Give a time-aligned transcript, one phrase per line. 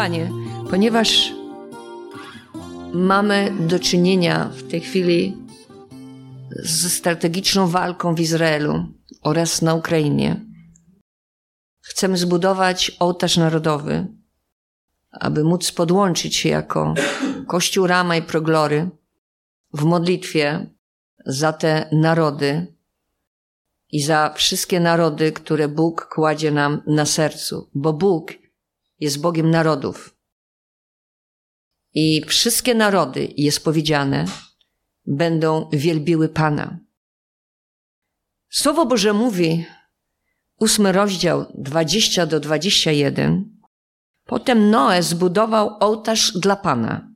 [0.00, 0.32] Panie,
[0.70, 1.32] ponieważ
[2.92, 5.36] mamy do czynienia w tej chwili
[6.62, 8.84] ze strategiczną walką w Izraelu
[9.22, 10.46] oraz na Ukrainie,
[11.80, 14.06] chcemy zbudować ołtarz narodowy,
[15.10, 16.94] aby móc podłączyć się jako
[17.46, 18.90] Kościół Rama i Proglory
[19.72, 20.66] w modlitwie
[21.26, 22.66] za te narody
[23.90, 28.40] i za wszystkie narody, które Bóg kładzie nam na sercu, bo Bóg
[29.00, 30.16] jest Bogiem narodów.
[31.94, 34.24] I wszystkie narody, jest powiedziane,
[35.06, 36.78] będą wielbiły Pana.
[38.50, 39.66] Słowo Boże mówi,
[40.60, 43.60] ósmy rozdział 20 do 21.
[44.24, 47.10] Potem Noe zbudował ołtarz dla Pana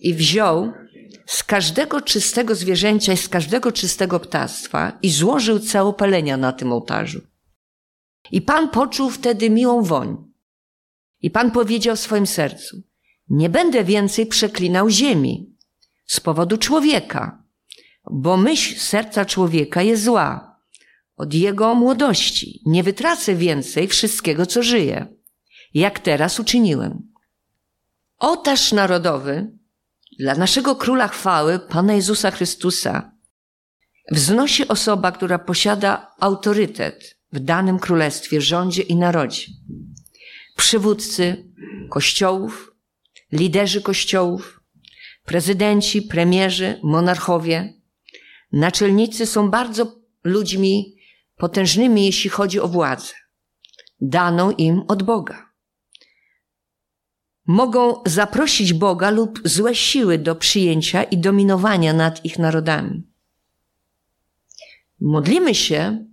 [0.00, 0.72] i wziął
[1.26, 7.20] z każdego czystego zwierzęcia i z każdego czystego ptactwa i złożył całopalenia na tym ołtarzu.
[8.30, 10.35] I Pan poczuł wtedy miłą woń.
[11.26, 12.82] I Pan powiedział w swoim sercu,
[13.28, 15.56] nie będę więcej przeklinał ziemi
[16.06, 17.42] z powodu człowieka,
[18.10, 20.56] bo myśl serca człowieka jest zła.
[21.16, 25.06] Od jego młodości nie wytracę więcej wszystkiego, co żyje,
[25.74, 27.12] jak teraz uczyniłem.
[28.18, 29.50] Ołtarz narodowy
[30.18, 33.12] dla naszego króla chwały, Pana Jezusa Chrystusa,
[34.12, 39.46] wznosi osoba, która posiada autorytet w danym królestwie, rządzie i narodzie.
[40.56, 41.52] Przywódcy
[41.90, 42.74] kościołów,
[43.32, 44.60] liderzy kościołów,
[45.24, 47.74] prezydenci, premierzy, monarchowie,
[48.52, 50.96] naczelnicy są bardzo ludźmi
[51.36, 53.14] potężnymi, jeśli chodzi o władzę,
[54.00, 55.46] daną im od Boga.
[57.46, 63.02] Mogą zaprosić Boga lub złe siły do przyjęcia i dominowania nad ich narodami.
[65.00, 66.06] Modlimy się,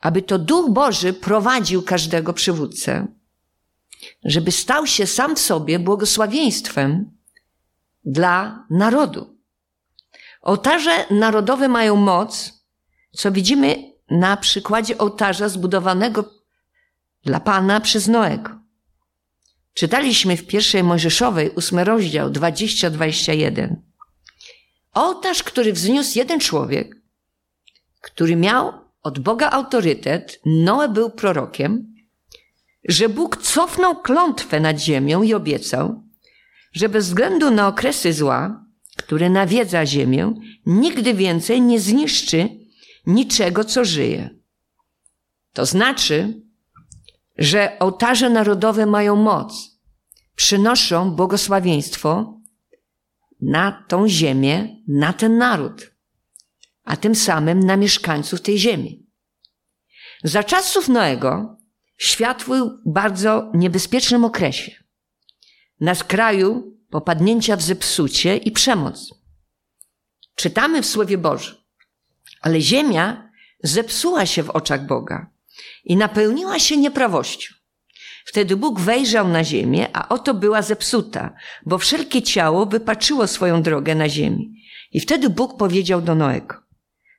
[0.00, 3.17] aby to Duch Boży prowadził każdego przywódcę,
[4.24, 7.10] żeby stał się sam w sobie błogosławieństwem
[8.04, 9.38] dla narodu.
[10.42, 12.52] Ołtarze narodowe mają moc,
[13.12, 16.24] co widzimy na przykładzie ołtarza zbudowanego
[17.24, 18.50] dla Pana przez Noego.
[19.74, 23.76] Czytaliśmy w pierwszej Mojżeszowej, ósmy rozdział, 20-21.
[24.92, 26.96] Ołtarz, który wzniósł jeden człowiek,
[28.00, 28.72] który miał
[29.02, 31.94] od Boga autorytet, Noe był prorokiem,
[32.88, 36.02] że Bóg cofnął klątwę nad ziemią i obiecał,
[36.72, 38.64] że bez względu na okresy zła,
[38.96, 40.34] które nawiedza ziemię,
[40.66, 42.48] nigdy więcej nie zniszczy
[43.06, 44.30] niczego, co żyje.
[45.52, 46.42] To znaczy,
[47.38, 49.80] że ołtarze narodowe mają moc,
[50.34, 52.40] przynoszą błogosławieństwo
[53.40, 55.90] na tą ziemię, na ten naród,
[56.84, 59.06] a tym samym na mieszkańców tej ziemi.
[60.24, 61.57] Za czasów Noego
[61.98, 64.72] świat był w bardzo niebezpiecznym okresie.
[65.80, 69.14] Na skraju popadnięcia w zepsucie i przemoc.
[70.34, 71.56] Czytamy w Słowie Bożym,
[72.40, 73.30] ale ziemia
[73.62, 75.30] zepsuła się w oczach Boga
[75.84, 77.54] i napełniła się nieprawością.
[78.24, 81.34] Wtedy Bóg wejrzał na ziemię, a oto była zepsuta,
[81.66, 84.54] bo wszelkie ciało wypaczyło swoją drogę na ziemi.
[84.92, 86.54] I wtedy Bóg powiedział do Noego,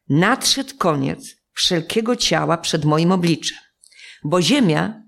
[0.10, 3.58] nadszedł koniec wszelkiego ciała przed moim obliczem,
[4.24, 5.04] bo ziemia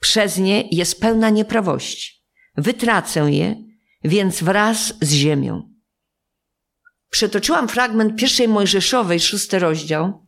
[0.00, 2.24] przez nie jest pełna nieprawości.
[2.56, 3.56] Wytracę je,
[4.04, 5.74] więc wraz z ziemią.
[7.10, 10.26] Przetoczyłam fragment pierwszej Mojżeszowej, szósty rozdział,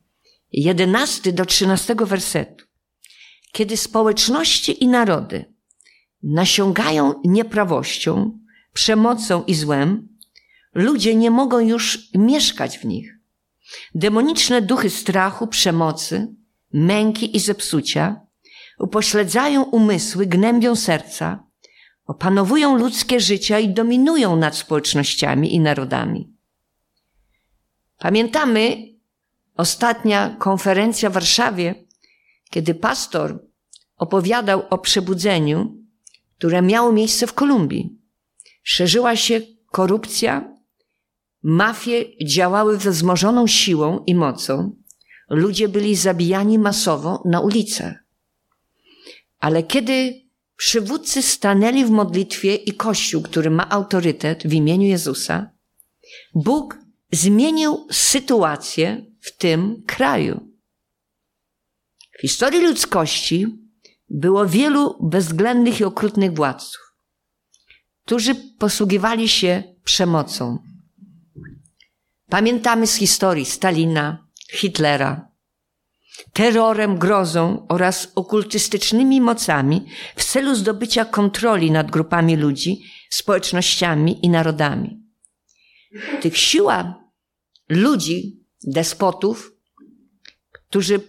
[0.52, 2.64] 11 do 13 wersetu.
[3.52, 5.54] Kiedy społeczności i narody
[6.22, 8.38] nasiągają nieprawością,
[8.72, 10.08] przemocą i złem,
[10.74, 13.18] ludzie nie mogą już mieszkać w nich.
[13.94, 16.34] Demoniczne duchy strachu, przemocy,
[16.76, 18.20] męki i zepsucia
[18.78, 21.44] upośledzają umysły, gnębią serca,
[22.06, 26.32] opanowują ludzkie życia i dominują nad społecznościami i narodami.
[27.98, 28.76] Pamiętamy,
[29.56, 31.74] ostatnia konferencja w Warszawie,
[32.50, 33.44] kiedy pastor
[33.96, 35.76] opowiadał o przebudzeniu,
[36.38, 37.98] które miało miejsce w Kolumbii.
[38.62, 39.40] Szerzyła się
[39.70, 40.54] korupcja,
[41.42, 44.76] mafie działały ze wzmożoną siłą i mocą,
[45.28, 47.94] ludzie byli zabijani masowo na ulicach.
[49.38, 50.26] Ale kiedy
[50.56, 55.50] przywódcy stanęli w modlitwie i Kościół, który ma autorytet w imieniu Jezusa,
[56.34, 56.78] Bóg
[57.12, 60.48] zmienił sytuację w tym kraju.
[62.18, 63.46] W historii ludzkości
[64.10, 66.80] było wielu bezwzględnych i okrutnych władców,
[68.04, 70.58] którzy posługiwali się przemocą.
[72.28, 75.28] Pamiętamy z historii Stalina, Hitlera.
[76.32, 85.02] terrorem, grozą oraz okultystycznymi mocami w celu zdobycia kontroli nad grupami ludzi, społecznościami i narodami.
[86.20, 87.04] Tych siła
[87.68, 89.52] ludzi, despotów,
[90.52, 91.00] którzy,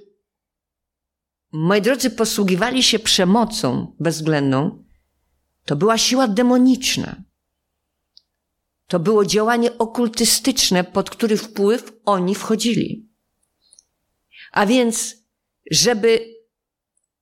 [1.51, 4.83] moi drodzy, posługiwali się przemocą bezwzględną,
[5.65, 7.15] to była siła demoniczna.
[8.87, 13.06] To było działanie okultystyczne, pod który wpływ oni wchodzili.
[14.57, 15.15] A więc,
[15.71, 16.35] żeby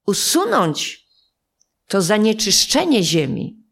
[0.06, 1.08] usunąć
[1.88, 3.64] to zanieczyszczenie ziemi,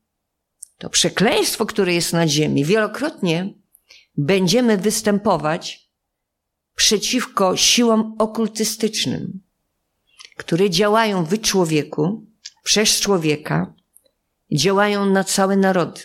[0.77, 3.53] to przekleństwo, które jest na ziemi, wielokrotnie
[4.17, 5.89] będziemy występować
[6.75, 9.41] przeciwko siłom okultystycznym,
[10.37, 12.25] które działają w człowieku,
[12.63, 13.73] przez człowieka,
[14.51, 16.01] działają na całe narody.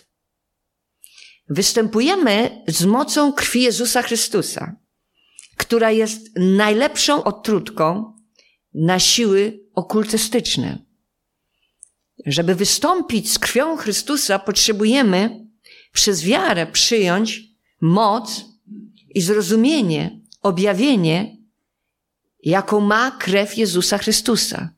[1.49, 4.77] Występujemy z mocą krwi Jezusa Chrystusa,
[5.59, 8.17] która jest najlepszą odtrutką
[8.75, 10.79] na siły okultystyczne.
[12.27, 15.47] Żeby wystąpić z krwią Chrystusa, potrzebujemy
[15.93, 17.43] przez wiarę przyjąć
[17.81, 18.45] moc
[19.15, 21.37] i zrozumienie, objawienie,
[22.45, 24.71] jaką ma krew Jezusa Chrystusa.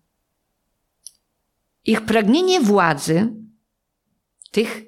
[1.85, 3.35] Ich pragnienie władzy,
[4.51, 4.83] tych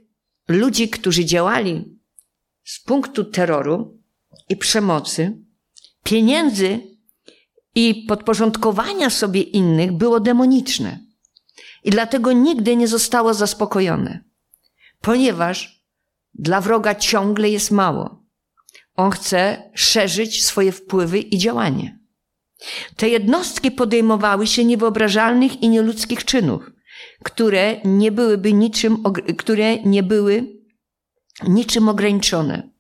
[0.49, 1.99] ludzi, którzy działali
[2.65, 3.99] z punktu terroru
[4.49, 5.43] i przemocy,
[6.13, 6.81] pieniędzy
[7.75, 10.99] i podporządkowania sobie innych było demoniczne.
[11.85, 14.25] I dlatego nigdy nie zostało zaspokojone,
[15.01, 15.85] ponieważ
[16.35, 18.25] dla wroga ciągle jest mało.
[18.97, 21.99] On chce szerzyć swoje wpływy i działanie.
[22.97, 26.71] Te jednostki podejmowały się niewyobrażalnych i nieludzkich czynów,
[27.23, 29.03] które nie byłyby niczym,
[29.39, 30.47] które nie były
[31.49, 32.72] niczym ograniczone.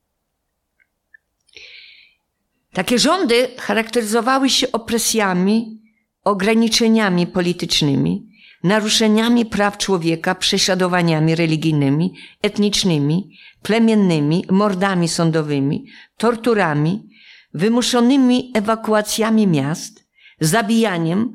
[2.72, 5.82] Takie rządy charakteryzowały się opresjami,
[6.24, 8.28] ograniczeniami politycznymi,
[8.64, 15.86] naruszeniami praw człowieka, prześladowaniami religijnymi, etnicznymi, plemiennymi, mordami sądowymi,
[16.16, 17.08] torturami,
[17.54, 20.08] wymuszonymi ewakuacjami miast,
[20.40, 21.32] zabijaniem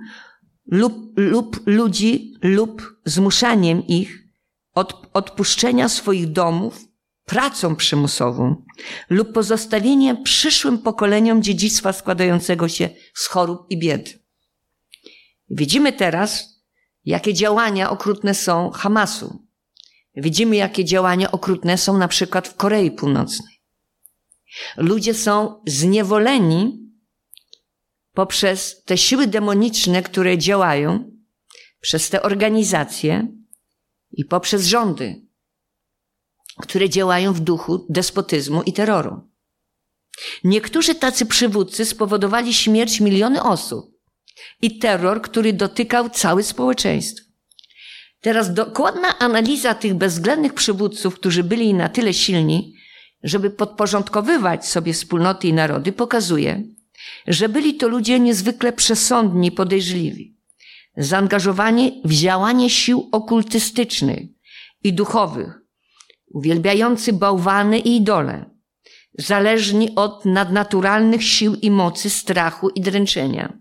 [0.71, 4.23] lub, lub ludzi lub zmuszaniem ich
[4.73, 6.86] od odpuszczenia swoich domów
[7.27, 8.65] pracą przymusową
[9.09, 14.19] lub pozostawieniem przyszłym pokoleniom dziedzictwa składającego się z chorób i bied.
[15.49, 16.61] Widzimy teraz,
[17.05, 19.43] jakie działania okrutne są Hamasu.
[20.15, 23.61] Widzimy, jakie działania okrutne są na przykład w Korei Północnej.
[24.77, 26.91] Ludzie są zniewoleni
[28.13, 31.11] poprzez te siły demoniczne, które działają,
[31.81, 33.27] przez te organizacje
[34.11, 35.26] i poprzez rządy,
[36.59, 39.21] które działają w duchu despotyzmu i terroru.
[40.43, 43.97] Niektórzy tacy przywódcy spowodowali śmierć miliony osób
[44.61, 47.27] i terror, który dotykał całe społeczeństwo.
[48.21, 52.73] Teraz dokładna analiza tych bezwzględnych przywódców, którzy byli na tyle silni,
[53.23, 56.63] żeby podporządkowywać sobie wspólnoty i narody, pokazuje,
[57.27, 60.37] że byli to ludzie niezwykle przesądni, podejrzliwi,
[60.97, 64.19] zaangażowani w działanie sił okultystycznych
[64.83, 65.59] i duchowych,
[66.33, 68.49] uwielbiający bałwany i idole,
[69.17, 73.57] zależni od nadnaturalnych sił i mocy strachu i dręczenia.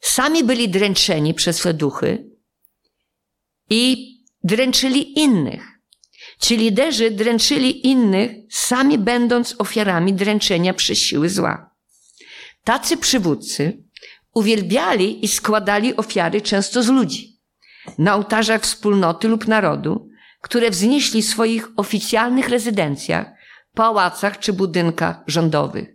[0.00, 2.30] Sami byli dręczeni przez te duchy
[3.70, 4.12] i
[4.44, 5.68] dręczyli innych.
[6.40, 11.70] Ci liderzy dręczyli innych, sami będąc ofiarami dręczenia przez siły zła.
[12.64, 13.84] Tacy przywódcy
[14.34, 17.40] uwielbiali i składali ofiary często z ludzi,
[17.98, 20.11] na ołtarzach wspólnoty lub narodu,
[20.42, 23.26] które wznieśli w swoich oficjalnych rezydencjach,
[23.74, 25.88] pałacach czy budynkach rządowych.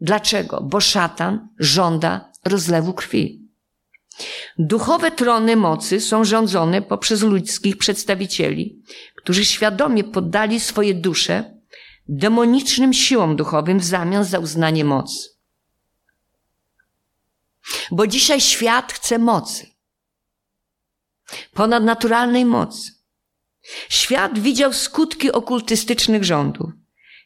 [0.00, 0.60] Dlaczego?
[0.62, 3.48] Bo szatan żąda rozlewu krwi.
[4.58, 8.82] Duchowe trony mocy są rządzone poprzez ludzkich przedstawicieli,
[9.16, 11.54] którzy świadomie poddali swoje dusze
[12.08, 15.28] demonicznym siłom duchowym w zamian za uznanie mocy.
[17.90, 19.66] Bo dzisiaj świat chce mocy.
[21.52, 22.92] Ponadnaturalnej mocy.
[23.88, 26.70] Świat widział skutki okultystycznych rządów.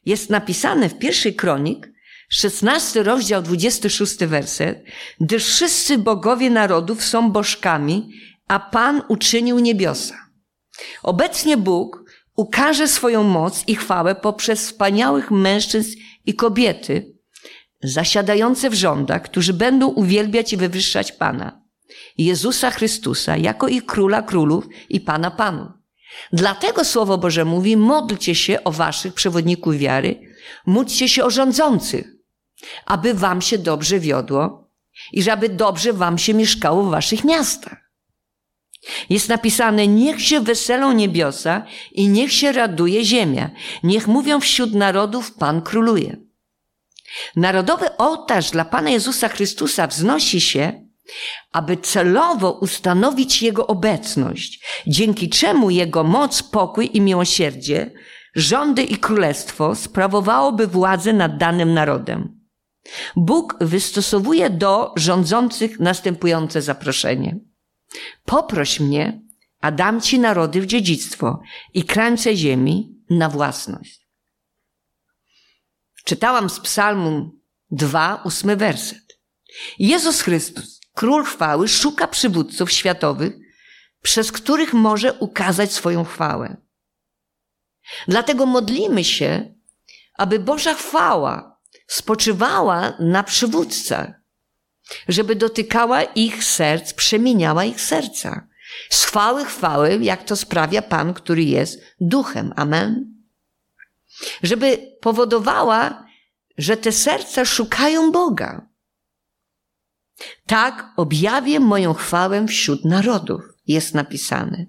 [0.07, 1.93] Jest napisane w pierwszej kronik,
[2.31, 4.85] 16 rozdział, 26 werset,
[5.21, 8.11] gdyż wszyscy bogowie narodów są bożkami,
[8.49, 10.15] a Pan uczynił niebiosa.
[11.03, 12.05] Obecnie Bóg
[12.37, 15.91] ukaże swoją moc i chwałę poprzez wspaniałych mężczyzn
[16.27, 17.15] i kobiety,
[17.83, 21.63] zasiadające w rządach, którzy będą uwielbiać i wywyższać Pana,
[22.19, 25.78] Jezusa Chrystusa, jako ich króla królów i Pana Panów.
[26.33, 30.21] Dlatego Słowo Boże mówi, módlcie się o waszych przewodników wiary,
[30.67, 32.07] módlcie się o rządzących,
[32.87, 34.71] aby wam się dobrze wiodło
[35.13, 37.89] i żeby dobrze wam się mieszkało w waszych miastach.
[39.11, 43.51] Jest napisane, niech się weselą niebiosa i niech się raduje ziemia.
[43.83, 46.17] Niech mówią wśród narodów, Pan króluje.
[47.37, 50.88] Narodowy ołtarz dla Pana Jezusa Chrystusa wznosi się,
[51.53, 57.91] aby celowo ustanowić Jego obecność, dzięki czemu Jego moc, pokój i miłosierdzie,
[58.35, 62.39] rządy i królestwo sprawowałoby władzę nad danym narodem.
[63.17, 67.39] Bóg wystosowuje do rządzących następujące zaproszenie.
[68.25, 69.21] Poproś mnie,
[69.61, 71.41] a dam ci narody w dziedzictwo
[71.75, 74.09] i krańce ziemi na własność.
[76.05, 77.31] Czytałam z Psalmu
[77.71, 79.19] 2, ósmy werset.
[79.79, 83.33] Jezus Chrystus, Król chwały, szuka przywódców światowych,
[84.03, 86.57] przez których może ukazać swoją chwałę.
[88.09, 89.55] Dlatego modlimy się,
[90.15, 94.11] aby Boża chwała spoczywała na przywódcach,
[95.09, 98.49] żeby dotykała ich serc, przemieniała ich serca.
[98.91, 102.53] Z chwały chwały, jak to sprawia Pan, który jest duchem.
[102.57, 103.15] Amen.
[104.43, 106.07] Żeby powodowała,
[106.57, 108.68] że te serca szukają Boga.
[110.47, 114.67] Tak objawię moją chwałę wśród narodów, jest napisane.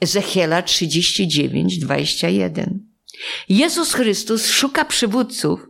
[0.00, 2.86] Ezechiela 39, 21.
[3.48, 5.66] Jezus Chrystus szuka przywódców,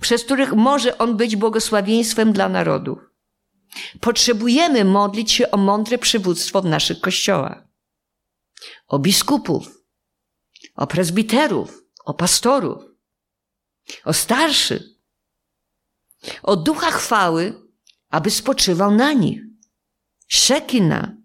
[0.00, 2.98] przez których może On być błogosławieństwem dla narodów.
[4.00, 7.64] Potrzebujemy modlić się o mądre przywództwo w naszych kościołach.
[8.88, 9.68] O biskupów,
[10.76, 12.82] o prezbiterów, o pastorów,
[14.04, 14.82] o starszych,
[16.42, 17.69] o ducha chwały,
[18.10, 19.42] aby spoczywał na nich.
[20.28, 21.16] Szekina,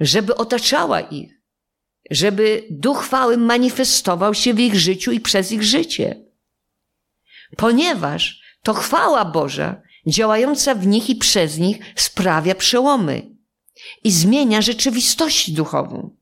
[0.00, 1.40] żeby otaczała ich,
[2.10, 6.24] żeby duch chwały manifestował się w ich życiu i przez ich życie.
[7.56, 13.36] Ponieważ to chwała Boża działająca w nich i przez nich sprawia przełomy
[14.04, 16.16] i zmienia rzeczywistość duchową.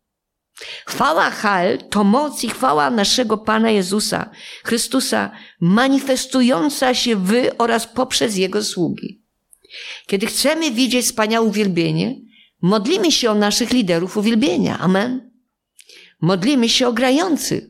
[0.87, 4.31] Chwała Hal to moc i chwała naszego Pana Jezusa,
[4.65, 5.31] Chrystusa,
[5.61, 9.24] manifestująca się w oraz poprzez Jego sługi.
[10.07, 12.21] Kiedy chcemy widzieć wspaniałe uwielbienie,
[12.63, 14.79] modlimy się o naszych liderów uwielbienia.
[14.79, 15.31] Amen.
[16.21, 17.65] Modlimy się o grających.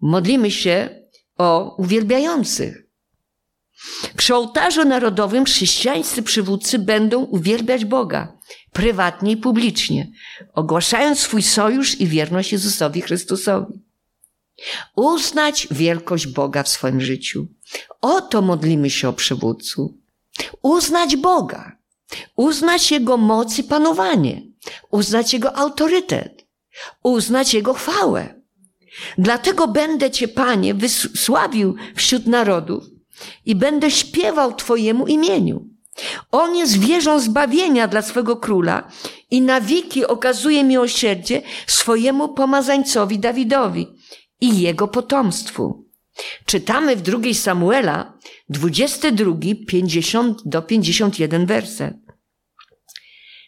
[0.00, 1.00] Modlimy się
[1.38, 2.86] o uwielbiających.
[4.16, 8.36] Przy ołtarzu narodowym chrześcijańscy przywódcy będą uwielbiać Boga
[8.72, 10.10] prywatnie i publicznie,
[10.54, 13.72] ogłaszając swój sojusz i wierność Jezusowi Chrystusowi.
[14.96, 17.46] Uznać wielkość Boga w swoim życiu.
[18.00, 19.98] Oto modlimy się o przywódcu.
[20.62, 21.76] Uznać Boga.
[22.36, 24.42] Uznać Jego moc i panowanie.
[24.90, 26.46] Uznać Jego autorytet.
[27.02, 28.42] Uznać Jego chwałę.
[29.18, 32.84] Dlatego będę Cię, Panie, wysławił wśród narodów
[33.46, 35.66] i będę śpiewał Twojemu imieniu.
[36.32, 38.88] On jest wieżą zbawienia dla swego króla
[39.30, 43.86] i na wieki okazuje miłosierdzie swojemu pomazańcowi Dawidowi
[44.40, 45.85] i jego potomstwu.
[46.44, 48.18] Czytamy w drugiej Samuela
[48.48, 49.32] 22,
[49.68, 51.94] 50 do 51 werset.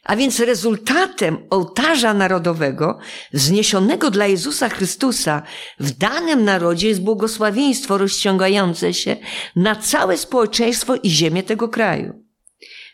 [0.04, 2.98] A więc rezultatem ołtarza narodowego
[3.32, 5.42] wzniesionego dla Jezusa Chrystusa
[5.80, 9.16] w danym narodzie jest błogosławieństwo rozciągające się
[9.56, 12.24] na całe społeczeństwo i ziemię tego kraju.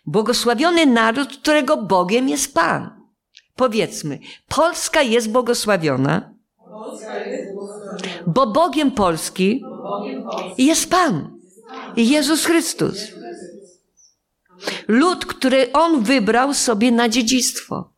[0.07, 2.91] Błogosławiony naród, którego Bogiem jest Pan.
[3.57, 6.34] Powiedzmy, Polska jest błogosławiona,
[8.27, 9.65] bo Bogiem Polski
[10.59, 11.39] jest Pan.
[11.97, 13.13] Jezus Chrystus.
[14.89, 17.95] Lud, który On wybrał sobie na dziedzictwo.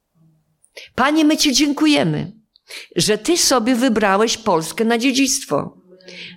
[0.95, 2.33] Panie, my Ci dziękujemy,
[2.97, 5.77] że Ty sobie wybrałeś Polskę na dziedzictwo,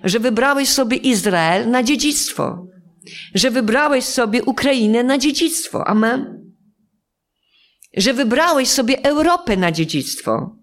[0.04, 2.66] że wybrałeś sobie Izrael na dziedzictwo,
[3.34, 5.88] że wybrałeś sobie Ukrainę na dziedzictwo.
[5.88, 6.52] Amen.
[7.96, 10.59] Że wybrałeś sobie Europę na dziedzictwo.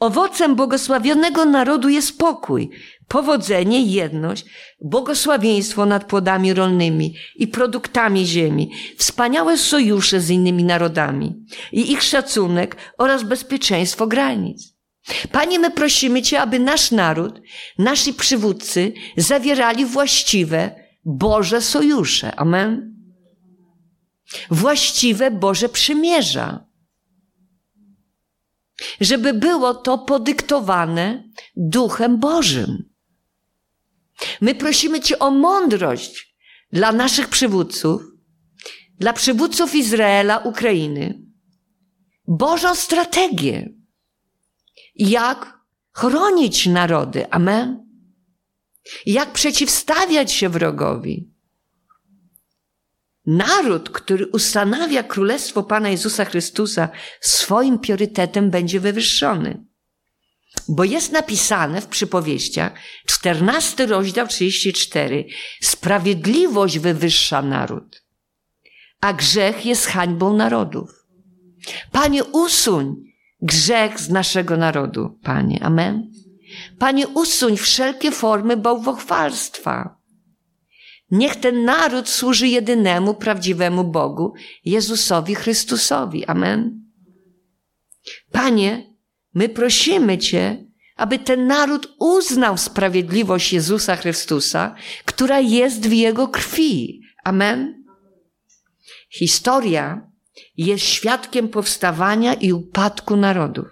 [0.00, 2.70] Owocem błogosławionego narodu jest pokój,
[3.08, 4.44] powodzenie, jedność,
[4.80, 11.34] błogosławieństwo nad płodami rolnymi i produktami ziemi, wspaniałe sojusze z innymi narodami
[11.72, 14.72] i ich szacunek oraz bezpieczeństwo granic.
[15.32, 17.40] Panie, my prosimy Cię, aby nasz naród,
[17.78, 20.70] nasi przywódcy zawierali właściwe
[21.04, 22.36] Boże sojusze.
[22.36, 22.92] Amen.
[24.50, 26.71] Właściwe Boże przymierza
[29.00, 31.24] żeby było to podyktowane
[31.56, 32.92] Duchem Bożym.
[34.40, 36.36] My prosimy Cię o mądrość
[36.72, 38.02] dla naszych przywódców,
[38.98, 41.22] dla przywódców Izraela, Ukrainy,
[42.28, 43.68] Bożą strategię,
[44.94, 45.58] jak
[45.92, 47.30] chronić narody.
[47.30, 47.88] Amen.
[49.06, 51.31] Jak przeciwstawiać się wrogowi.
[53.26, 56.88] Naród, który ustanawia Królestwo Pana Jezusa Chrystusa
[57.20, 59.64] swoim priorytetem, będzie wywyższony.
[60.68, 62.72] Bo jest napisane w przypowieściach,
[63.06, 65.24] 14 rozdział 34,
[65.60, 68.04] sprawiedliwość wywyższa naród,
[69.00, 70.90] a grzech jest hańbą narodów.
[71.92, 72.94] Panie, usuń
[73.42, 75.58] grzech z naszego narodu, Panie.
[75.62, 76.10] Amen.
[76.78, 80.01] Panie, usuń wszelkie formy bałwochwalstwa.
[81.12, 86.26] Niech ten naród służy jedynemu, prawdziwemu Bogu, Jezusowi Chrystusowi.
[86.26, 86.84] Amen.
[88.30, 88.94] Panie,
[89.34, 90.64] my prosimy Cię,
[90.96, 97.02] aby ten naród uznał sprawiedliwość Jezusa Chrystusa, która jest w Jego krwi.
[97.24, 97.84] Amen.
[99.10, 100.10] Historia
[100.56, 103.66] jest świadkiem powstawania i upadku narodów.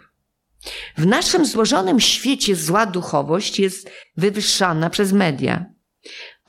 [0.97, 5.67] W naszym złożonym świecie zła duchowość jest wywyższana przez media,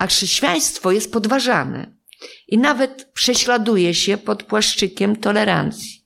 [0.02, 1.96] a chrześcijaństwo jest podważane
[2.48, 6.06] i nawet prześladuje się pod płaszczykiem tolerancji.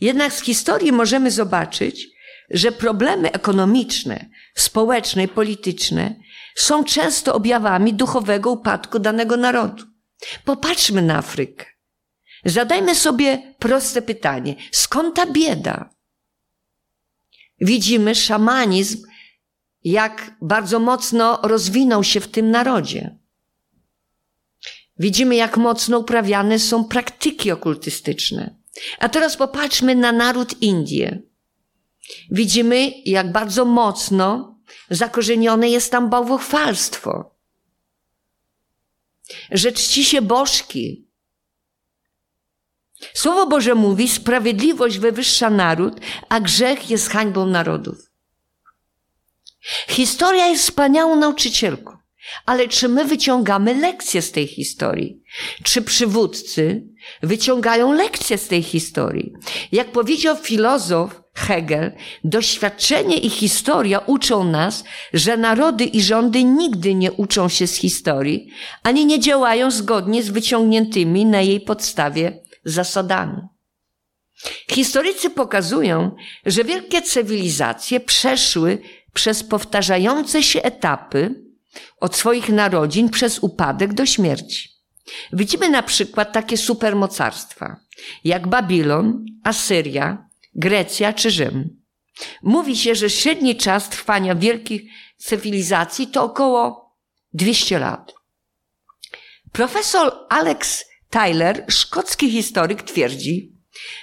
[0.00, 2.08] Jednak z historii możemy zobaczyć,
[2.50, 6.14] że problemy ekonomiczne, społeczne i polityczne
[6.56, 9.84] są często objawami duchowego upadku danego narodu.
[10.44, 11.66] Popatrzmy na Afrykę.
[12.44, 15.90] Zadajmy sobie proste pytanie: skąd ta bieda?
[17.60, 19.09] Widzimy szamanizm,
[19.84, 23.18] jak bardzo mocno rozwinął się w tym narodzie.
[24.98, 28.56] Widzimy, jak mocno uprawiane są praktyki okultystyczne.
[28.98, 31.08] A teraz popatrzmy na naród Indii.
[32.30, 34.58] Widzimy, jak bardzo mocno
[34.90, 37.34] zakorzenione jest tam bałwochwalstwo.
[39.50, 41.10] Że czci się bożki,
[43.14, 48.09] Słowo Boże mówi, sprawiedliwość wywyższa naród, a grzech jest hańbą narodów.
[49.88, 51.96] Historia jest wspaniałą nauczycielką,
[52.46, 55.22] ale czy my wyciągamy lekcje z tej historii?
[55.62, 56.86] Czy przywódcy
[57.22, 59.32] wyciągają lekcje z tej historii?
[59.72, 61.92] Jak powiedział filozof Hegel,
[62.24, 68.50] doświadczenie i historia uczą nas, że narody i rządy nigdy nie uczą się z historii,
[68.82, 73.42] ani nie działają zgodnie z wyciągniętymi na jej podstawie zasadami.
[74.70, 78.78] Historycy pokazują, że wielkie cywilizacje przeszły
[79.12, 81.44] przez powtarzające się etapy
[82.00, 84.68] od swoich narodzin przez upadek do śmierci.
[85.32, 87.80] Widzimy na przykład takie supermocarstwa
[88.24, 91.80] jak Babilon, Asyria, Grecja czy Rzym.
[92.42, 94.82] Mówi się, że średni czas trwania wielkich
[95.16, 96.94] cywilizacji to około
[97.32, 98.14] 200 lat.
[99.52, 103.52] Profesor Alex Tyler, szkocki historyk, twierdzi,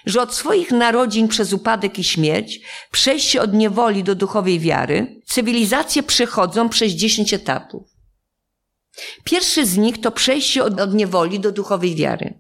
[0.06, 2.60] że od swoich narodzin przez upadek i śmierć,
[2.92, 7.84] przejście od niewoli do duchowej wiary, cywilizacje przechodzą przez dziesięć etapów.
[9.24, 12.40] Pierwszy z nich to przejście od, od niewoli do duchowej wiary.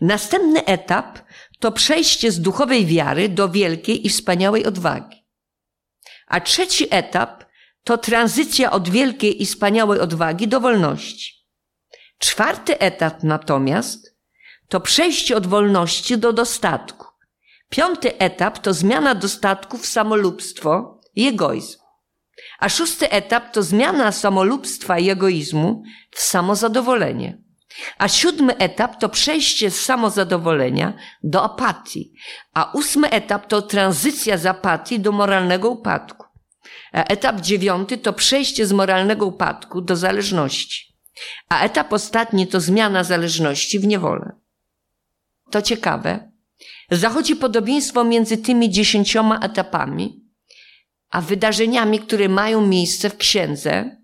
[0.00, 1.18] Następny etap
[1.58, 5.26] to przejście z duchowej wiary do wielkiej i wspaniałej odwagi.
[6.26, 7.44] A trzeci etap
[7.84, 11.46] to tranzycja od wielkiej i wspaniałej odwagi do wolności.
[12.18, 14.15] Czwarty etap natomiast
[14.68, 17.06] to przejście od wolności do dostatku.
[17.70, 21.78] Piąty etap to zmiana dostatku w samolubstwo i egoizm.
[22.58, 27.38] A szósty etap to zmiana samolubstwa i egoizmu w samozadowolenie.
[27.98, 32.12] A siódmy etap to przejście z samozadowolenia do apatii.
[32.54, 36.26] A ósmy etap to tranzycja z apatii do moralnego upadku.
[36.92, 40.96] A etap dziewiąty to przejście z moralnego upadku do zależności.
[41.48, 44.45] A etap ostatni to zmiana zależności w niewolę.
[45.50, 46.32] To ciekawe.
[46.90, 50.24] Zachodzi podobieństwo między tymi dziesięcioma etapami,
[51.10, 53.96] a wydarzeniami, które mają miejsce w księdze,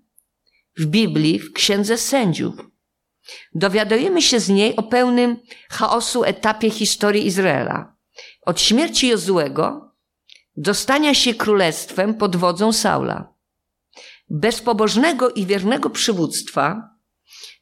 [0.79, 2.55] w Biblii, w księdze sędziów.
[3.55, 5.37] Dowiadujemy się z niej o pełnym
[5.71, 7.97] chaosu etapie historii Izraela.
[8.47, 9.93] Od śmierci Jozłego
[10.57, 13.35] do stania się królestwem pod wodzą Saula.
[14.31, 16.91] Bez pobożnego i wiernego przywództwa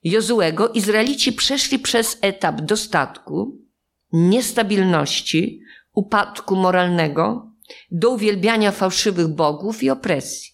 [0.03, 3.59] Jozuego Izraelici przeszli przez etap dostatku,
[4.12, 5.61] niestabilności,
[5.94, 7.51] upadku moralnego,
[7.90, 10.51] do uwielbiania fałszywych bogów i opresji.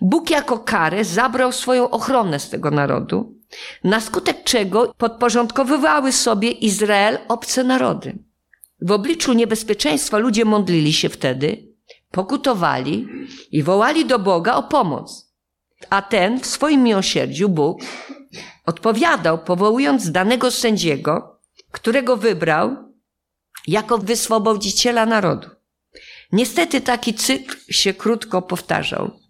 [0.00, 3.34] Bóg jako karę zabrał swoją ochronę z tego narodu,
[3.84, 8.18] na skutek czego podporządkowywały sobie Izrael obce narody.
[8.80, 11.68] W obliczu niebezpieczeństwa ludzie modlili się wtedy,
[12.10, 13.08] pokutowali
[13.50, 15.32] i wołali do Boga o pomoc.
[15.90, 17.80] A ten w swoim miłosierdziu Bóg
[18.66, 21.35] odpowiadał, powołując danego sędziego,
[21.76, 22.94] którego wybrał
[23.66, 25.48] jako wyswobodziciela narodu.
[26.32, 29.20] Niestety taki cykl się krótko powtarzał.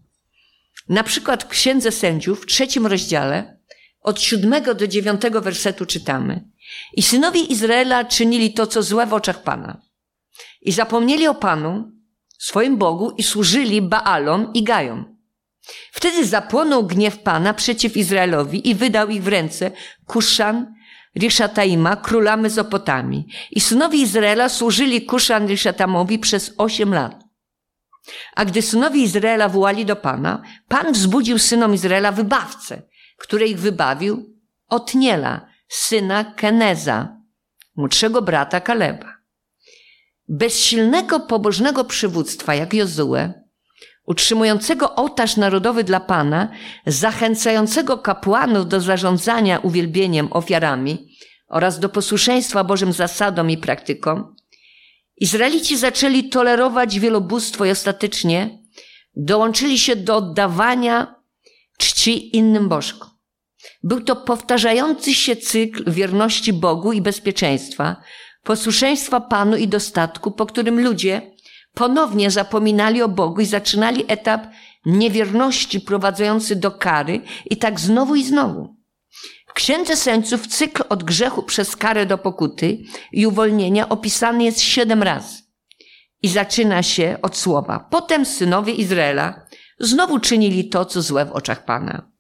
[0.89, 3.59] Na przykład w Księdze Sędziów w trzecim rozdziale
[4.01, 6.45] od siódmego do dziewiątego wersetu czytamy.
[6.93, 9.81] I synowie Izraela czynili to, co złe w oczach Pana.
[10.63, 11.93] I zapomnieli o Panu,
[12.39, 15.17] swoim Bogu, i służyli Baalom i Gajom.
[15.93, 19.71] Wtedy zapłonął gniew Pana przeciw Izraelowi i wydał ich w ręce
[20.07, 20.76] Kuszan,
[21.17, 23.27] Rishataima, króla Mezopotami.
[23.51, 27.25] I synowie Izraela służyli Kuszan Rishatamowi przez osiem lat.
[28.35, 32.83] A gdy synowie Izraela wołali do Pana, Pan wzbudził synom Izraela wybawcę,
[33.19, 34.37] który ich wybawił
[34.69, 37.17] Otniela, syna Keneza,
[37.77, 39.17] młodszego brata Kaleba.
[40.29, 43.46] Bez silnego pobożnego przywództwa jak Jozue,
[44.07, 46.49] utrzymującego ołtarz narodowy dla Pana,
[46.87, 51.17] zachęcającego kapłanów do zarządzania uwielbieniem, ofiarami
[51.49, 54.37] oraz do posłuszeństwa Bożym zasadom i praktykom,
[55.17, 58.59] Izraelici zaczęli tolerować wielobóstwo i ostatecznie
[59.17, 61.15] dołączyli się do oddawania
[61.79, 63.09] czci innym bożkom.
[63.83, 67.97] Był to powtarzający się cykl wierności Bogu i bezpieczeństwa,
[68.43, 71.36] posłuszeństwa Panu i dostatku, po którym ludzie
[71.77, 74.47] ponownie zapominali o Bogu i zaczynali etap
[74.87, 78.77] niewierności prowadzący do kary i tak znowu i znowu.
[79.47, 82.79] W Księdze Sędziów cykl od grzechu przez karę do pokuty
[83.13, 85.43] i uwolnienia opisany jest siedem razy
[86.23, 87.89] i zaczyna się od słowa.
[87.91, 89.47] Potem synowie Izraela
[89.81, 92.11] znowu czynili to, co złe w oczach Pana.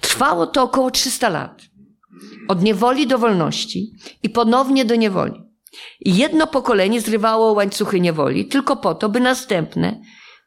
[0.00, 1.62] Trwało to około 300 lat.
[2.48, 5.51] Od niewoli do wolności i ponownie do niewoli.
[6.00, 10.00] Jedno pokolenie zrywało łańcuchy niewoli tylko po to, by następne,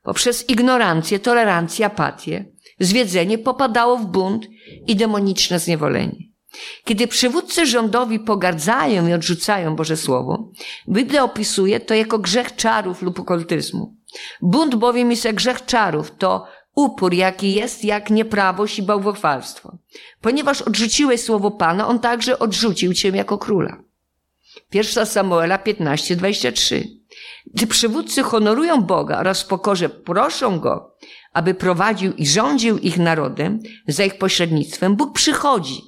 [0.04, 2.46] poprzez ignorancję, tolerancję, apatię,
[2.80, 4.48] zwiedzenie popadało w bunt
[4.88, 6.18] i demoniczne zniewolenie.
[6.86, 10.52] Kiedy przywódcy rządowi pogardzają i odrzucają Boże Słowo,
[10.90, 13.96] Biblia opisuje to jako grzech czarów lub okultyzmu.
[14.42, 19.78] Bunt bowiem jest jak grzech czarów, to upór, jaki jest, jak nieprawość i bałwochwalstwo.
[20.22, 23.85] Ponieważ odrzuciłeś słowo Pana, on także odrzucił cię jako króla.
[24.70, 26.88] Pierwsza Samuela 15:23.
[27.54, 30.96] Gdy przywódcy honorują Boga oraz w pokorze proszą Go,
[31.34, 35.82] aby prowadził i rządził ich narodem za ich pośrednictwem, Bóg przychodzi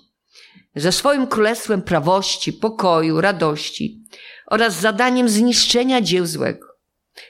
[0.75, 4.03] ze swoim królestwem prawości, pokoju, radości
[4.47, 6.67] oraz zadaniem zniszczenia dzieł złego.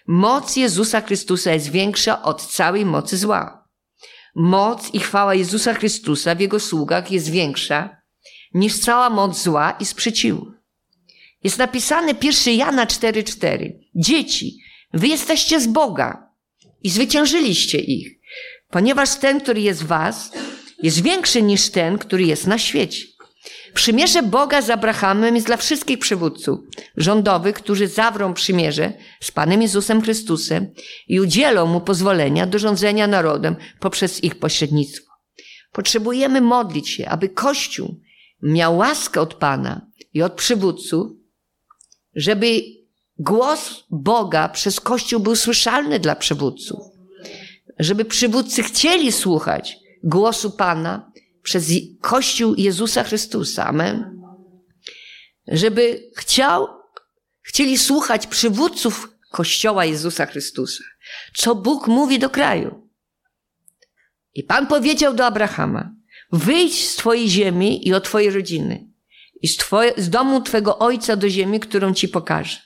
[0.08, 3.68] Moc Jezusa Chrystusa jest większa od całej mocy zła.
[4.36, 7.98] Moc i chwała Jezusa Chrystusa w Jego sługach jest większa
[8.54, 10.57] niż cała moc zła i sprzeciwu.
[11.44, 13.72] Jest napisane 1 Jana 4,4.
[13.96, 14.60] Dzieci,
[14.94, 16.30] wy jesteście z Boga
[16.84, 18.20] i zwyciężyliście ich,
[18.70, 20.32] ponieważ ten, który jest w was,
[20.84, 23.04] jest większy niż ten, który jest na świecie.
[23.74, 26.60] Przymierze Boga z Abrahamem jest dla wszystkich przywódców
[26.98, 30.68] rządowych, którzy zawrą przymierze z Panem Jezusem Chrystusem
[31.08, 35.12] i udzielą Mu pozwolenia do rządzenia narodem poprzez ich pośrednictwo.
[35.72, 38.00] Potrzebujemy modlić się, aby Kościół
[38.42, 41.12] miał łaskę od Pana i od przywódców,
[42.18, 42.62] żeby
[43.20, 46.80] głos Boga przez Kościół był słyszalny dla przywódców,
[47.80, 51.12] żeby przywódcy chcieli słuchać głosu Pana
[51.44, 53.68] przez Kościół Jezusa Chrystusa.
[53.68, 54.22] Amen.
[55.48, 56.68] Żeby chciał,
[57.42, 60.84] chcieli słuchać przywódców Kościoła Jezusa Chrystusa.
[61.36, 62.90] Co Bóg mówi do kraju.
[64.34, 65.92] I Pan powiedział do Abrahama,
[66.32, 68.87] wyjdź z Twojej ziemi i od Twojej rodziny
[69.42, 72.58] i z, twoje, z domu Twego ojca do ziemi, którą Ci pokażę.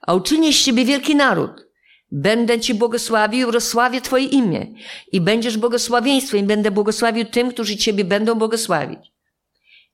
[0.00, 1.66] A uczynię z Ciebie wielki naród
[2.12, 4.66] Będę Ci błogosławił, rozsławię Twoje imię
[5.12, 9.12] i będziesz błogosławieństwem i będę błogosławił tym, którzy Ciebie będą błogosławić.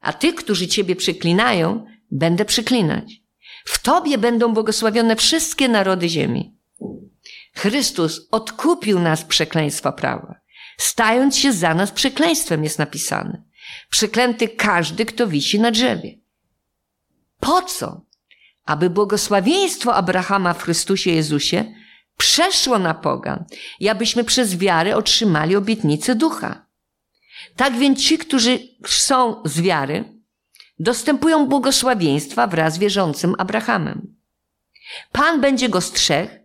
[0.00, 3.12] A tych, którzy Ciebie przyklinają, będę przyklinać.
[3.64, 6.56] W Tobie będą błogosławione wszystkie narody ziemi.
[7.54, 10.34] Chrystus odkupił nas przekleństwa prawa,
[10.78, 13.42] stając się za nas przekleństwem, jest napisane.
[13.90, 16.18] Przeklęty każdy, kto wisi na drzewie.
[17.40, 18.00] Po co?
[18.64, 21.74] Aby błogosławieństwo Abrahama w Chrystusie Jezusie
[22.16, 23.44] przeszło na pogan
[23.80, 26.66] i abyśmy przez wiarę otrzymali obietnicę ducha.
[27.56, 30.04] Tak więc ci, którzy są z wiary,
[30.78, 34.16] dostępują błogosławieństwa wraz z wierzącym Abrahamem.
[35.12, 36.40] Pan będzie go strzech,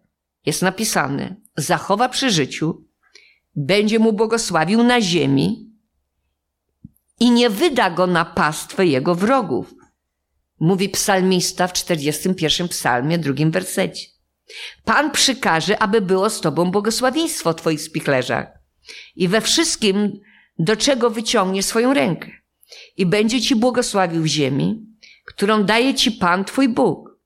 [0.45, 2.85] jest napisane, zachowa przy życiu,
[3.55, 5.71] będzie mu błogosławił na ziemi
[7.19, 9.73] i nie wyda go na pastwę jego wrogów.
[10.59, 14.07] Mówi psalmista w 41 psalmie, drugim wersecie.
[14.85, 18.47] Pan przykaże, aby było z tobą błogosławieństwo w twoich spichlerzach
[19.15, 20.19] i we wszystkim,
[20.59, 22.31] do czego wyciągnie swoją rękę.
[22.97, 24.85] I będzie ci błogosławił w ziemi,
[25.25, 27.19] którą daje ci Pan twój Bóg.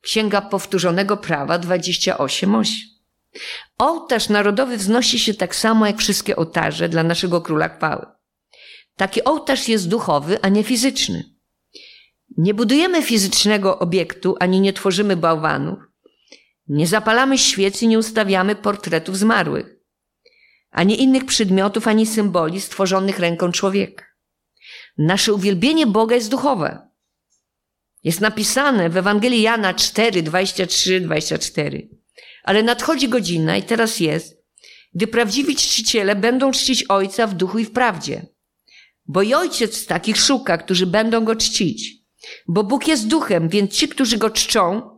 [0.00, 2.64] Księga Powtórzonego Prawa 28:8.
[3.78, 8.06] Ołtarz narodowy wznosi się tak samo jak wszystkie ołtarze dla naszego Króla Chwały.
[8.96, 11.34] Taki ołtarz jest duchowy, a nie fizyczny.
[12.36, 15.78] Nie budujemy fizycznego obiektu, ani nie tworzymy bałwanów.
[16.68, 19.76] Nie zapalamy świec i nie ustawiamy portretów zmarłych,
[20.70, 24.04] ani innych przedmiotów, ani symboli stworzonych ręką człowieka.
[24.98, 26.88] Nasze uwielbienie Boga jest duchowe.
[28.04, 31.88] Jest napisane w Ewangelii Jana 4, 23, 24.
[32.44, 34.44] Ale nadchodzi godzina i teraz jest,
[34.94, 38.33] gdy prawdziwi czciciele będą czcić Ojca w duchu i w prawdzie.
[39.06, 41.92] Bo i Ojciec takich szuka, którzy będą Go czcić.
[42.48, 44.94] Bo Bóg jest duchem, więc ci, którzy Go czczą,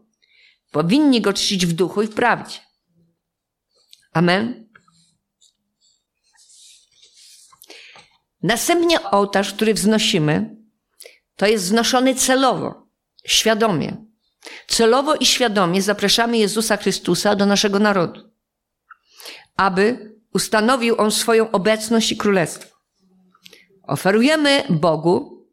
[0.71, 2.59] powinni Go czcić w duchu i w prawdzie.
[4.12, 4.69] Amen.
[8.42, 10.57] Następnie ołtarz, który wznosimy,
[11.37, 12.88] to jest wznoszony celowo,
[13.27, 13.97] świadomie.
[14.66, 18.31] Celowo i świadomie zapraszamy Jezusa Chrystusa do naszego narodu,
[19.57, 22.76] aby ustanowił On swoją obecność i królestwo.
[23.87, 25.46] Oferujemy Bogu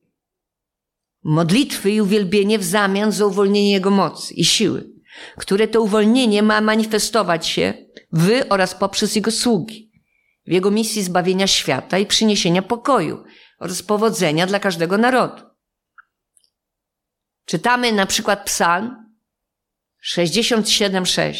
[1.23, 4.89] modlitwy i uwielbienie w zamian za uwolnienie Jego mocy i siły,
[5.37, 7.73] które to uwolnienie ma manifestować się
[8.11, 9.91] w oraz poprzez Jego sługi,
[10.47, 13.23] w Jego misji zbawienia świata i przyniesienia pokoju
[13.59, 15.43] oraz powodzenia dla każdego narodu.
[17.45, 18.95] Czytamy na przykład Psalm
[20.03, 21.33] 67:6.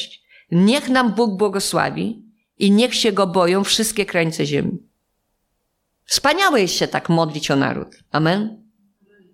[0.52, 2.24] Niech nam Bóg błogosławi
[2.58, 4.93] i niech się go boją wszystkie krańce ziemi.
[6.06, 8.04] Wspaniałe jest się tak modlić o naród.
[8.12, 8.64] Amen.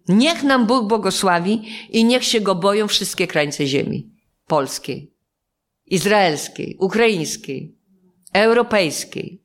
[0.07, 4.09] Niech nam Bóg błogosławi i niech się go boją wszystkie krańce ziemi.
[4.47, 5.13] Polskiej,
[5.85, 7.75] izraelskiej, ukraińskiej,
[8.33, 9.43] europejskiej.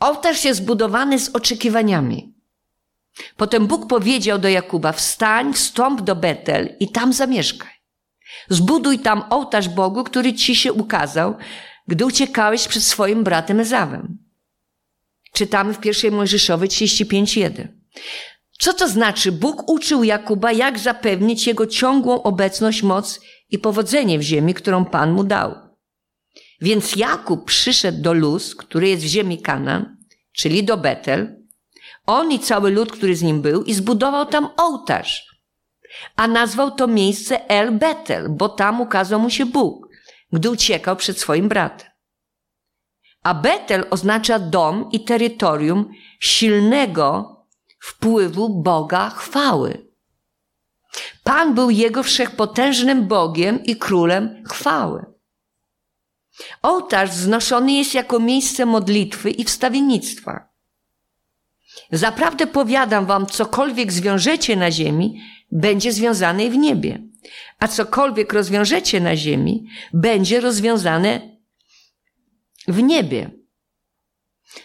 [0.00, 2.34] Ołtarz jest zbudowany z oczekiwaniami.
[3.36, 7.72] Potem Bóg powiedział do Jakuba: Wstań, wstąp do Betel i tam zamieszkaj.
[8.48, 11.36] Zbuduj tam ołtarz Bogu, który ci się ukazał,
[11.88, 14.27] gdy uciekałeś przed swoim bratem Ezawem.
[15.32, 17.68] Czytamy w pierwszej Mojżeszowej 35.1.
[18.58, 19.32] Co to znaczy?
[19.32, 25.12] Bóg uczył Jakuba, jak zapewnić jego ciągłą obecność, moc i powodzenie w ziemi, którą Pan
[25.12, 25.54] mu dał.
[26.60, 29.96] Więc Jakub przyszedł do Luz, który jest w ziemi Kanan,
[30.32, 31.38] czyli do Betel,
[32.06, 35.26] on i cały lud, który z nim był, i zbudował tam ołtarz.
[36.16, 39.88] A nazwał to miejsce El Betel, bo tam ukazał mu się Bóg,
[40.32, 41.88] gdy uciekał przed swoim bratem.
[43.22, 47.36] A Betel oznacza dom i terytorium silnego
[47.80, 49.88] wpływu Boga chwały.
[51.24, 55.04] Pan był jego wszechpotężnym Bogiem i królem chwały.
[56.62, 60.48] Ołtarz znoszony jest jako miejsce modlitwy i wstawiennictwa.
[61.92, 65.20] Zaprawdę powiadam wam, cokolwiek zwiążecie na ziemi,
[65.52, 67.02] będzie związane w niebie,
[67.58, 71.37] a cokolwiek rozwiążecie na ziemi, będzie rozwiązane
[72.68, 73.30] w niebie.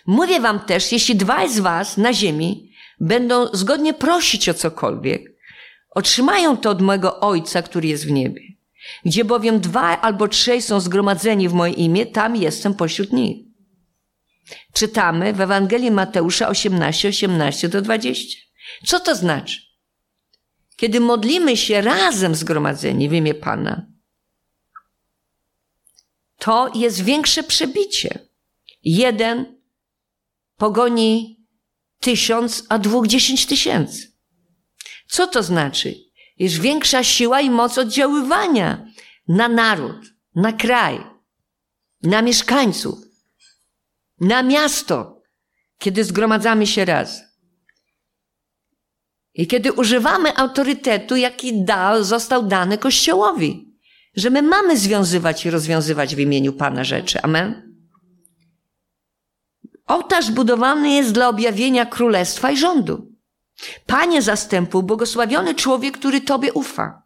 [0.06, 5.22] Mówię wam też, jeśli dwaj z was na ziemi będą zgodnie prosić o cokolwiek,
[5.90, 8.42] otrzymają to od mojego Ojca, który jest w niebie.
[9.06, 13.38] Gdzie bowiem dwa albo trzej są zgromadzeni w moje imię, tam jestem pośród nich.
[14.74, 18.38] Czytamy w Ewangelii Mateusza 18, 18 do 20.
[18.86, 19.62] Co to znaczy?
[20.78, 23.86] Kiedy modlimy się razem zgromadzeni w imię Pana,
[26.44, 28.20] to jest większe przebicie.
[28.84, 29.62] Jeden
[30.58, 31.46] pogoni
[32.00, 34.12] tysiąc, a dwóch dziesięć tysięcy.
[35.08, 35.96] Co to znaczy?
[36.38, 38.88] Jest większa siła i moc oddziaływania
[39.28, 41.04] na naród, na kraj,
[42.02, 43.00] na mieszkańców,
[44.20, 45.22] na miasto,
[45.78, 47.22] kiedy zgromadzamy się raz.
[49.34, 53.73] I kiedy używamy autorytetu, jaki da, został dany Kościołowi,
[54.16, 57.22] że my mamy związywać i rozwiązywać w imieniu Pana rzeczy.
[57.22, 57.76] Amen.
[59.88, 63.12] Ołtarz budowany jest dla objawienia królestwa i rządu.
[63.86, 67.04] Panie zastępu, błogosławiony człowiek, który Tobie ufa.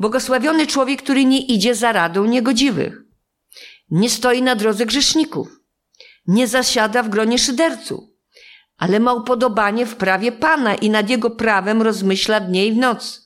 [0.00, 3.02] Błogosławiony człowiek, który nie idzie za radą niegodziwych.
[3.90, 5.48] Nie stoi na drodze grzeszników.
[6.26, 8.04] Nie zasiada w gronie szyderców.
[8.76, 13.25] Ale ma upodobanie w prawie Pana i nad Jego prawem rozmyśla dnie i w noc.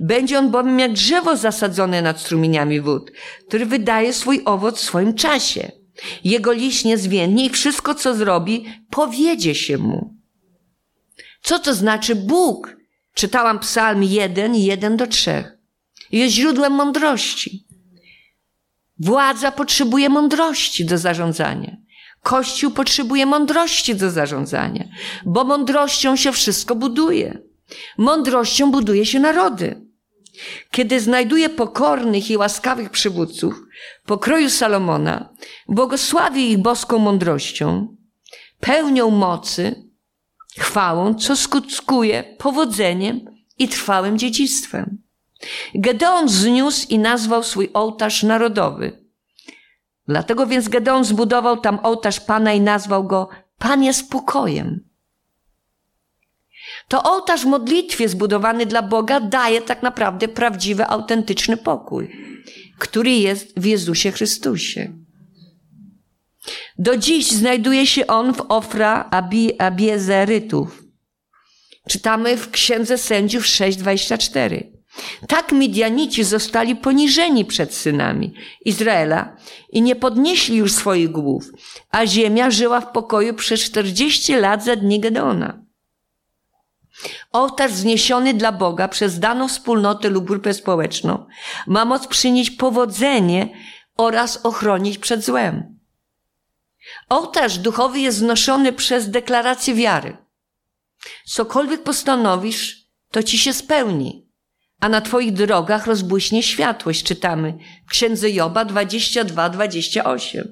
[0.00, 3.12] Będzie on bowiem jak drzewo zasadzone nad strumieniami wód,
[3.48, 5.72] który wydaje swój owoc w swoim czasie.
[6.24, 10.14] Jego liść nie zwiędnie i wszystko, co zrobi, powiedzie się mu.
[11.42, 12.76] Co to znaczy Bóg?
[13.14, 15.44] Czytałam psalm 1, 1 do 3.
[16.12, 17.66] Jest źródłem mądrości.
[18.98, 21.76] Władza potrzebuje mądrości do zarządzania.
[22.22, 24.84] Kościół potrzebuje mądrości do zarządzania,
[25.26, 27.49] bo mądrością się wszystko buduje.
[27.98, 29.86] Mądrością buduje się narody.
[30.70, 33.54] Kiedy znajduje pokornych i łaskawych przywódców
[34.06, 35.34] pokroju Salomona,
[35.68, 37.96] błogosławi ich boską mądrością,
[38.60, 39.90] pełnią mocy
[40.58, 43.20] chwałą, co skutkuje powodzeniem
[43.58, 45.02] i trwałym dziedzictwem.
[45.74, 49.04] Gedeon zniósł i nazwał swój ołtarz narodowy.
[50.08, 53.28] Dlatego więc Gedeon zbudował tam ołtarz Pana i nazwał go
[53.58, 54.89] Pan jest pokojem.
[56.90, 62.10] To ołtarz modlitwie zbudowany dla Boga daje tak naprawdę prawdziwy, autentyczny pokój,
[62.78, 64.92] który jest w Jezusie Chrystusie.
[66.78, 70.82] Do dziś znajduje się on w Ofra Abi, Abiezerytów.
[71.88, 74.62] Czytamy w Księdze Sędziów 6:24.
[75.28, 79.36] Tak Midianici zostali poniżeni przed synami Izraela
[79.72, 81.44] i nie podnieśli już swoich głów,
[81.90, 85.69] a ziemia żyła w pokoju przez 40 lat za dni Gedeona.
[87.32, 91.26] Ołtarz zniesiony dla Boga przez daną wspólnotę lub grupę społeczną
[91.66, 93.48] ma moc przynieść powodzenie
[93.96, 95.78] oraz ochronić przed złem.
[97.08, 100.16] Ołtarz duchowy jest znoszony przez deklarację wiary.
[101.26, 104.28] Cokolwiek postanowisz, to ci się spełni,
[104.80, 110.42] a na twoich drogach rozbłyśnie światłość, czytamy w Księdze Joba 22-28.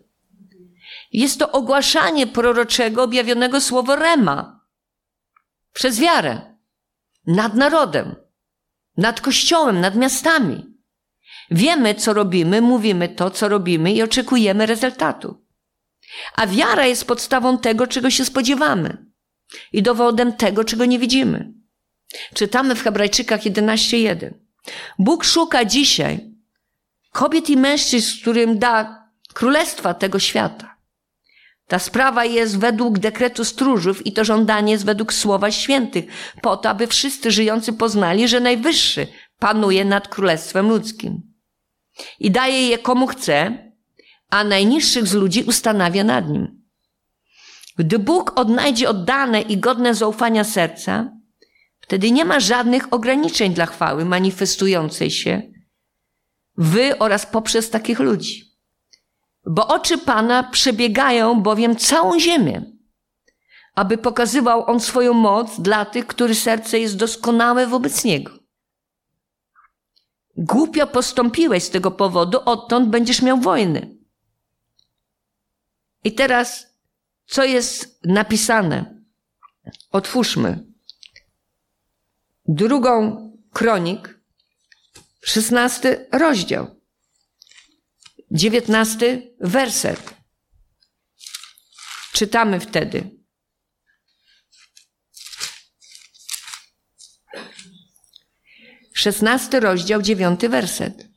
[1.12, 4.57] Jest to ogłaszanie proroczego objawionego słowo Rema
[5.72, 6.56] przez wiarę
[7.26, 8.16] nad narodem,
[8.96, 10.66] nad kościołem, nad miastami.
[11.50, 15.44] Wiemy, co robimy, mówimy to, co robimy i oczekujemy rezultatu.
[16.34, 19.06] A wiara jest podstawą tego, czego się spodziewamy
[19.72, 21.52] i dowodem tego, czego nie widzimy.
[22.34, 24.34] Czytamy w Hebrajczykach 11:1.
[24.98, 26.30] Bóg szuka dzisiaj
[27.12, 29.04] kobiet i mężczyzn, którym da
[29.34, 30.77] królestwa tego świata.
[31.68, 36.04] Ta sprawa jest według dekretu stróżów i to żądanie jest według słowa świętych,
[36.42, 39.06] po to, aby wszyscy żyjący poznali, że Najwyższy
[39.38, 41.22] panuje nad królestwem ludzkim.
[42.18, 43.58] I daje je komu chce,
[44.30, 46.62] a najniższych z ludzi ustanawia nad nim.
[47.78, 51.12] Gdy Bóg odnajdzie oddane i godne zaufania serca,
[51.80, 55.42] wtedy nie ma żadnych ograniczeń dla chwały manifestującej się
[56.56, 58.47] wy oraz poprzez takich ludzi.
[59.50, 62.62] Bo oczy Pana przebiegają bowiem całą ziemię,
[63.74, 68.32] aby pokazywał On swoją moc dla tych, których serce jest doskonałe wobec Niego.
[70.36, 73.98] Głupio postąpiłeś z tego powodu, odtąd będziesz miał wojny.
[76.04, 76.66] I teraz,
[77.26, 79.02] co jest napisane?
[79.90, 80.64] Otwórzmy.
[82.48, 84.20] Drugą kronik,
[85.20, 86.77] szesnasty rozdział,
[88.32, 90.14] dziewiętnasty werset.
[92.12, 93.10] Czytamy wtedy.
[98.94, 101.08] Szesnasty rozdział, dziewiąty werset.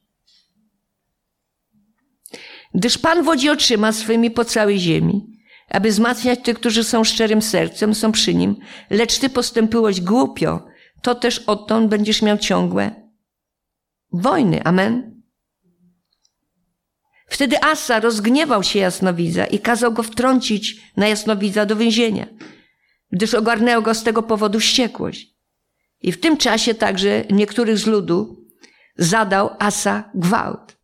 [2.74, 7.95] Gdyż Pan wodzi oczyma swymi po całej ziemi, aby wzmacniać tych, którzy są szczerym sercem,
[7.95, 8.56] są przy Nim,
[8.89, 10.67] lecz Ty postępyłeś głupio,
[11.02, 13.12] to też odtąd będziesz miał ciągłe
[14.13, 14.63] wojny.
[14.63, 15.20] Amen.
[17.31, 22.27] Wtedy Asa rozgniewał się jasnowidza i kazał go wtrącić na jasnowidza do więzienia,
[23.11, 25.27] gdyż ogarnęło go z tego powodu wściekłość.
[26.01, 28.45] I w tym czasie także niektórych z ludu
[28.97, 30.77] zadał Asa gwałt.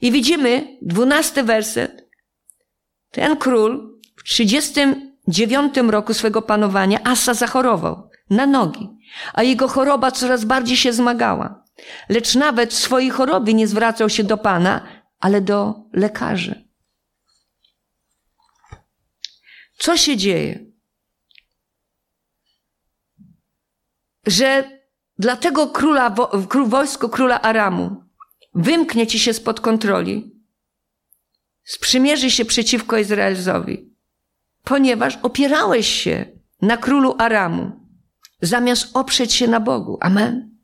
[0.00, 2.08] I widzimy dwunasty werset.
[3.10, 8.88] Ten król w 39 roku swego panowania Asa zachorował na nogi,
[9.34, 11.67] a jego choroba coraz bardziej się zmagała.
[12.08, 14.88] Lecz nawet swojej chorobie nie zwracał się do Pana,
[15.20, 16.68] ale do lekarzy.
[19.78, 20.66] Co się dzieje?
[24.26, 24.78] Że
[25.18, 26.14] dla tego króla,
[26.66, 28.04] wojsko króla Aramu
[28.54, 30.42] wymknie ci się spod kontroli,
[31.64, 33.94] sprzymierzy się przeciwko Izraelowi,
[34.64, 36.26] ponieważ opierałeś się
[36.62, 37.72] na królu Aramu,
[38.42, 39.98] zamiast oprzeć się na Bogu.
[40.00, 40.57] Amen.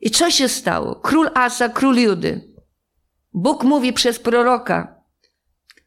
[0.00, 0.94] I co się stało?
[0.94, 2.54] Król Asa, król Judy.
[3.32, 5.02] Bóg mówi przez proroka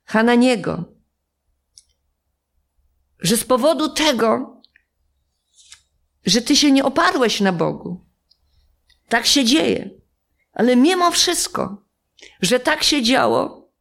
[0.06, 0.86] Hananiego,
[3.20, 4.62] że z powodu tego,
[6.26, 8.06] że ty się nie oparłeś na Bogu,
[9.10, 9.90] tak się dzieje.
[10.54, 11.86] Ale mimo wszystko,
[12.42, 13.72] że tak się działo,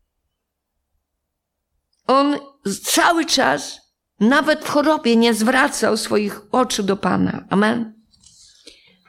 [2.06, 2.38] on
[2.84, 3.80] cały czas,
[4.20, 7.46] nawet w chorobie, nie zwracał swoich oczu do Pana.
[7.50, 8.02] Amen.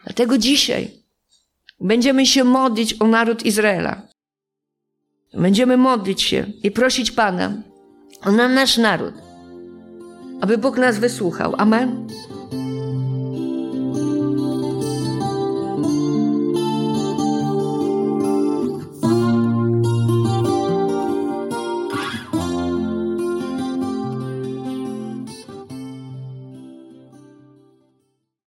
[0.04, 1.01] Dlatego dzisiaj
[1.82, 4.02] będziemy się modlić o naród Izraela.
[5.34, 7.54] Będziemy modlić się i prosić Pana
[8.26, 9.14] o nasz naród,
[10.42, 11.56] aby Bóg nas wysłuchał.
[11.58, 12.08] Amen.